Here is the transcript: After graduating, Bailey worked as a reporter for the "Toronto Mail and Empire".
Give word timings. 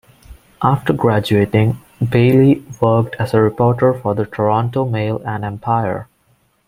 After 0.63 0.93
graduating, 0.93 1.77
Bailey 2.09 2.65
worked 2.81 3.15
as 3.19 3.35
a 3.35 3.41
reporter 3.43 3.93
for 3.93 4.15
the 4.15 4.25
"Toronto 4.25 4.83
Mail 4.83 5.21
and 5.23 5.45
Empire". 5.45 6.07